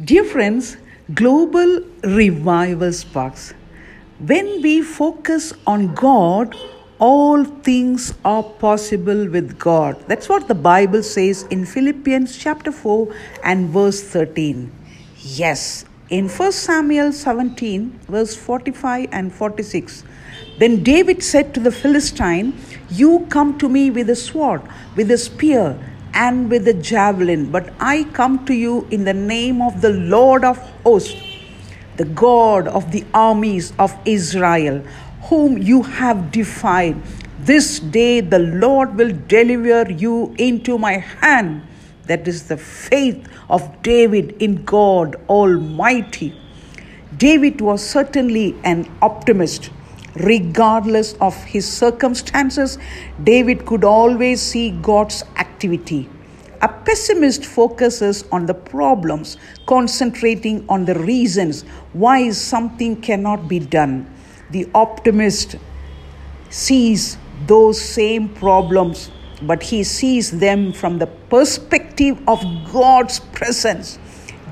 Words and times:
Dear 0.00 0.24
friends, 0.24 0.78
global 1.12 1.82
revival 2.02 2.94
sparks. 2.94 3.52
When 4.20 4.62
we 4.62 4.80
focus 4.80 5.52
on 5.66 5.94
God, 5.94 6.56
all 6.98 7.44
things 7.44 8.14
are 8.24 8.42
possible 8.42 9.28
with 9.28 9.58
God. 9.58 10.02
That's 10.08 10.30
what 10.30 10.48
the 10.48 10.54
Bible 10.54 11.02
says 11.02 11.42
in 11.50 11.66
Philippians 11.66 12.38
chapter 12.38 12.72
4 12.72 13.14
and 13.44 13.68
verse 13.68 14.02
13. 14.02 14.72
Yes, 15.18 15.84
in 16.08 16.26
1 16.26 16.52
Samuel 16.52 17.12
17, 17.12 18.00
verse 18.08 18.34
45 18.34 19.10
and 19.12 19.32
46. 19.32 20.04
Then 20.58 20.82
David 20.82 21.22
said 21.22 21.52
to 21.52 21.60
the 21.60 21.70
Philistine, 21.70 22.54
You 22.88 23.26
come 23.28 23.58
to 23.58 23.68
me 23.68 23.90
with 23.90 24.08
a 24.08 24.16
sword, 24.16 24.62
with 24.96 25.10
a 25.10 25.18
spear 25.18 25.78
and 26.14 26.50
with 26.50 26.68
a 26.68 26.74
javelin, 26.74 27.50
but 27.50 27.72
I 27.80 28.04
come 28.12 28.44
to 28.46 28.54
you 28.54 28.86
in 28.90 29.04
the 29.04 29.14
name 29.14 29.62
of 29.62 29.80
the 29.80 29.90
Lord 29.90 30.44
of 30.44 30.58
hosts, 30.82 31.20
the 31.96 32.04
God 32.04 32.68
of 32.68 32.92
the 32.92 33.04
armies 33.14 33.72
of 33.78 33.96
Israel, 34.04 34.84
whom 35.24 35.58
you 35.58 35.82
have 35.82 36.30
defied. 36.32 36.96
This 37.40 37.80
day 37.80 38.20
the 38.20 38.38
Lord 38.38 38.94
will 38.96 39.12
deliver 39.26 39.90
you 39.90 40.34
into 40.38 40.78
my 40.78 40.98
hand. 40.98 41.62
That 42.06 42.28
is 42.28 42.48
the 42.48 42.56
faith 42.56 43.28
of 43.48 43.82
David 43.82 44.36
in 44.42 44.64
God 44.64 45.16
Almighty. 45.28 46.34
David 47.16 47.60
was 47.60 47.86
certainly 47.86 48.56
an 48.64 48.90
optimist. 49.00 49.70
Regardless 50.16 51.14
of 51.14 51.42
his 51.44 51.66
circumstances, 51.66 52.78
David 53.24 53.64
could 53.64 53.82
always 53.82 54.42
see 54.42 54.70
God's 54.82 55.24
activity. 55.36 56.08
A 56.60 56.68
pessimist 56.68 57.44
focuses 57.44 58.24
on 58.30 58.46
the 58.46 58.54
problems, 58.54 59.36
concentrating 59.66 60.64
on 60.68 60.84
the 60.84 60.94
reasons 60.94 61.62
why 61.92 62.30
something 62.30 63.00
cannot 63.00 63.48
be 63.48 63.58
done. 63.58 64.08
The 64.50 64.68
optimist 64.74 65.56
sees 66.50 67.16
those 67.46 67.80
same 67.80 68.28
problems, 68.28 69.10
but 69.40 69.62
he 69.62 69.82
sees 69.82 70.30
them 70.30 70.72
from 70.72 70.98
the 70.98 71.06
perspective 71.06 72.20
of 72.28 72.44
God's 72.70 73.18
presence. 73.18 73.98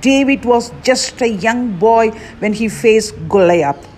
David 0.01 0.47
was 0.47 0.73
just 0.83 1.21
a 1.21 1.29
young 1.29 1.79
boy 1.79 2.11
when 2.39 2.55
he 2.55 2.71
faced 2.71 3.15
Goliath 3.29 3.90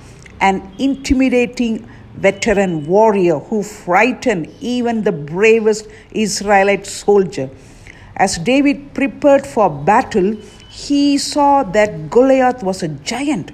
an 0.42 0.60
intimidating 0.78 1.88
veteran 2.14 2.86
warrior 2.86 3.38
who 3.38 3.62
frightened 3.62 4.48
even 4.60 5.02
the 5.02 5.12
bravest 5.12 5.88
Israelite 6.10 6.86
soldier. 6.86 7.48
As 8.16 8.38
David 8.38 8.92
prepared 8.92 9.46
for 9.46 9.70
battle, 9.70 10.36
he 10.68 11.16
saw 11.16 11.62
that 11.62 12.10
Goliath 12.10 12.62
was 12.62 12.82
a 12.82 12.88
giant. 12.88 13.52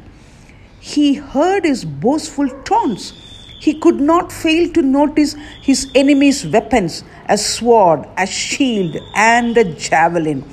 He 0.80 1.14
heard 1.14 1.64
his 1.64 1.84
boastful 1.84 2.48
tones. 2.62 3.12
He 3.60 3.78
could 3.78 4.00
not 4.00 4.32
fail 4.32 4.72
to 4.72 4.82
notice 4.82 5.36
his 5.60 5.90
enemy's 5.94 6.46
weapons 6.46 7.04
a 7.28 7.36
sword, 7.36 8.08
a 8.16 8.26
shield, 8.26 8.96
and 9.14 9.56
a 9.58 9.64
javelin. 9.74 10.44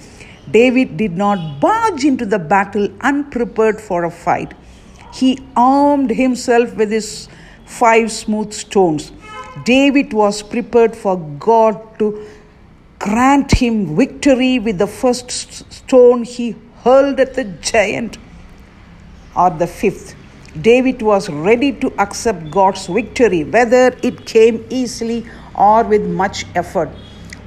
David 0.51 0.97
did 0.97 1.15
not 1.15 1.59
barge 1.61 2.03
into 2.03 2.25
the 2.25 2.39
battle 2.39 2.89
unprepared 3.01 3.79
for 3.79 4.03
a 4.03 4.11
fight 4.11 4.53
he 5.19 5.29
armed 5.55 6.09
himself 6.09 6.75
with 6.75 6.91
his 6.91 7.29
five 7.65 8.11
smooth 8.11 8.51
stones. 8.53 9.11
David 9.63 10.13
was 10.13 10.43
prepared 10.43 10.95
for 10.95 11.17
God 11.39 11.77
to 11.99 12.27
grant 12.99 13.51
him 13.51 13.95
victory 13.95 14.59
with 14.59 14.77
the 14.77 14.87
first 14.87 15.31
stone 15.31 16.23
he 16.23 16.55
hurled 16.83 17.19
at 17.19 17.33
the 17.33 17.45
giant, 17.71 18.17
or 19.35 19.49
the 19.49 19.67
fifth. 19.67 20.15
David 20.61 21.01
was 21.01 21.29
ready 21.29 21.71
to 21.73 21.93
accept 21.99 22.51
God's 22.51 22.87
victory, 22.87 23.43
whether 23.43 23.95
it 24.03 24.25
came 24.25 24.65
easily 24.69 25.25
or 25.55 25.83
with 25.83 26.05
much 26.05 26.45
effort. 26.55 26.89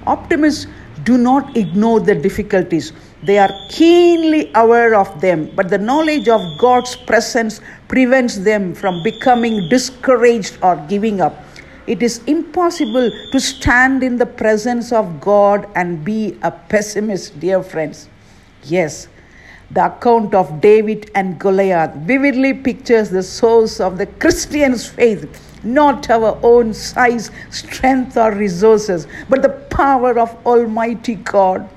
Optimists 0.07 0.67
do 1.05 1.17
not 1.17 1.57
ignore 1.57 2.01
the 2.01 2.15
difficulties. 2.15 2.93
They 3.23 3.39
are 3.39 3.53
keenly 3.69 4.51
aware 4.55 4.95
of 4.95 5.21
them, 5.21 5.51
but 5.57 5.69
the 5.69 5.79
knowledge 5.79 6.29
of 6.29 6.41
God's 6.59 6.95
presence 6.95 7.61
prevents 7.89 8.37
them 8.37 8.75
from 8.75 9.03
becoming 9.03 9.69
discouraged 9.69 10.59
or 10.63 10.77
giving 10.89 11.21
up. 11.21 11.45
It 11.87 12.03
is 12.03 12.23
impossible 12.27 13.11
to 13.33 13.41
stand 13.41 14.03
in 14.03 14.19
the 14.19 14.27
presence 14.27 14.93
of 14.93 15.21
God 15.21 15.69
and 15.75 16.05
be 16.05 16.39
a 16.43 16.51
pessimist, 16.51 17.41
dear 17.41 17.63
friends. 17.63 18.09
Yes, 18.65 19.09
the 19.71 19.87
account 19.87 20.35
of 20.35 20.61
David 20.61 21.11
and 21.15 21.39
Goliath 21.41 21.95
vividly 21.97 22.55
pictures 22.55 23.11
the 23.11 23.23
source 23.23 23.81
of 23.81 23.99
the 23.99 24.07
Christian's 24.07 24.87
faith 24.87 25.45
not 25.65 26.09
our 26.11 26.39
own 26.43 26.73
size, 26.73 27.31
strength, 27.51 28.17
or 28.17 28.33
resources, 28.33 29.07
but 29.29 29.43
the 29.43 29.49
power 29.49 30.19
of 30.19 30.35
Almighty 30.47 31.17
God. 31.17 31.69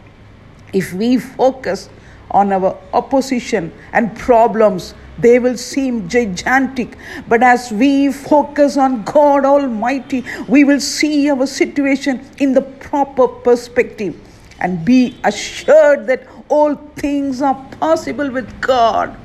If 0.74 0.94
we 0.94 1.18
focus 1.18 1.90
on 2.32 2.52
our 2.54 2.78
opposition 2.94 3.72
and 3.94 4.18
problems, 4.18 4.94
they 5.18 5.38
will 5.40 5.58
seem 5.58 6.08
gigantic. 6.08 6.98
But 7.28 7.44
as 7.44 7.72
we 7.72 8.12
focus 8.12 8.78
on 8.78 9.04
God 9.04 9.46
Almighty, 9.46 10.24
we 10.48 10.64
will 10.64 10.80
see 10.80 11.30
our 11.30 11.46
situation 11.46 12.26
in 12.40 12.54
the 12.54 12.62
proper 12.62 13.28
perspective 13.28 14.16
and 14.60 14.86
be 14.86 15.18
assured 15.24 16.08
that 16.08 16.28
all 16.50 16.76
things 16.96 17.42
are 17.42 17.56
possible 17.80 18.30
with 18.30 18.62
God. 18.62 19.16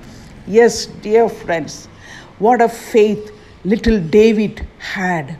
Yes, 0.47 0.87
dear 0.87 1.29
friends, 1.29 1.87
what 2.39 2.61
a 2.61 2.69
faith 2.69 3.33
little 3.65 4.01
David 4.01 4.67
had. 4.79 5.39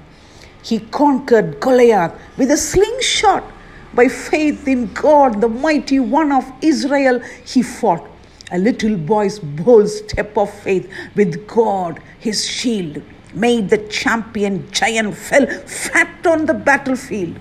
He 0.63 0.81
conquered 0.81 1.61
Goliath 1.61 2.13
with 2.37 2.51
a 2.51 2.57
slingshot. 2.57 3.45
By 3.95 4.09
faith 4.09 4.69
in 4.69 4.93
God, 4.93 5.41
the 5.41 5.49
mighty 5.49 5.99
one 6.01 6.33
of 6.33 6.51
Israel, 6.61 7.21
he 7.45 7.63
fought. 7.63 8.07
A 8.53 8.59
little 8.59 8.97
boy's 8.97 9.39
bold 9.41 9.89
step 9.89 10.37
of 10.39 10.53
faith 10.53 10.93
with 11.17 11.47
God, 11.49 12.01
his 12.19 12.47
shield, 12.47 13.03
made 13.35 13.71
the 13.71 13.79
champion 13.89 14.71
giant 14.71 15.17
fell 15.17 15.47
flat 15.47 16.27
on 16.27 16.47
the 16.47 16.55
battlefield. 16.55 17.37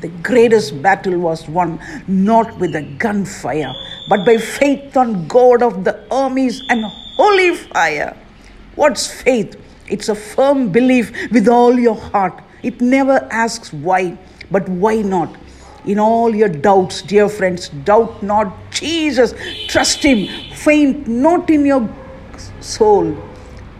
The 0.00 0.08
greatest 0.08 0.80
battle 0.80 1.18
was 1.18 1.48
won 1.48 1.80
not 2.06 2.56
with 2.58 2.76
a 2.76 2.82
gunfire, 2.98 3.72
but 4.08 4.24
by 4.24 4.36
faith 4.38 4.96
on 4.96 5.26
God 5.26 5.62
of 5.62 5.84
the 5.84 6.04
armies 6.10 6.62
and 6.68 6.84
holy 7.16 7.56
fire. 7.56 8.16
What's 8.76 9.06
faith? 9.22 9.56
It's 9.88 10.08
a 10.08 10.14
firm 10.14 10.70
belief 10.70 11.12
with 11.32 11.48
all 11.48 11.78
your 11.78 11.96
heart. 11.96 12.40
It 12.62 12.80
never 12.80 13.26
asks 13.30 13.72
why, 13.72 14.18
but 14.50 14.68
why 14.68 15.02
not? 15.02 15.34
In 15.88 15.98
all 15.98 16.34
your 16.36 16.50
doubts, 16.50 17.00
dear 17.00 17.30
friends, 17.30 17.70
doubt 17.90 18.22
not 18.22 18.54
Jesus. 18.70 19.32
Trust 19.68 20.02
Him. 20.02 20.26
Faint 20.54 21.08
not 21.08 21.48
in 21.48 21.64
your 21.64 21.88
soul. 22.60 23.16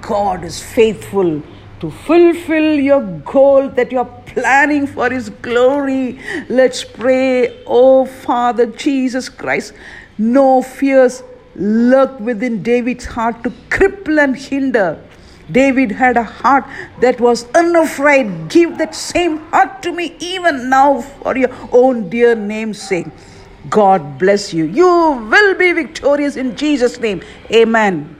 God 0.00 0.42
is 0.42 0.62
faithful 0.62 1.42
to 1.80 1.90
fulfill 1.90 2.80
your 2.80 3.02
goal 3.02 3.68
that 3.68 3.92
you're 3.92 4.12
planning 4.24 4.86
for 4.86 5.10
His 5.10 5.28
glory. 5.28 6.18
Let's 6.48 6.82
pray, 6.82 7.62
oh 7.66 8.06
Father 8.06 8.64
Jesus 8.64 9.28
Christ. 9.28 9.74
No 10.16 10.62
fears 10.62 11.22
lurk 11.56 12.18
within 12.20 12.62
David's 12.62 13.04
heart 13.04 13.44
to 13.44 13.50
cripple 13.68 14.18
and 14.24 14.34
hinder 14.34 14.98
David 15.50 15.92
had 15.92 16.16
a 16.16 16.22
heart 16.22 16.64
that 17.00 17.20
was 17.20 17.48
unafraid. 17.54 18.48
Give 18.48 18.76
that 18.78 18.94
same 18.94 19.38
heart 19.50 19.82
to 19.82 19.92
me 19.92 20.16
even 20.20 20.68
now 20.68 21.00
for 21.00 21.36
your 21.36 21.50
own 21.72 22.08
dear 22.08 22.34
name's 22.34 22.80
sake. 22.80 23.06
God 23.70 24.18
bless 24.18 24.52
you. 24.52 24.64
You 24.64 24.86
will 25.30 25.54
be 25.54 25.72
victorious 25.72 26.36
in 26.36 26.56
Jesus' 26.56 26.98
name. 27.00 27.22
Amen. 27.50 28.17